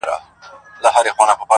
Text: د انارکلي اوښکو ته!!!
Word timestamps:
د 0.03 0.03
انارکلي 0.85 1.09
اوښکو 1.11 1.27
ته!!! 1.39 1.45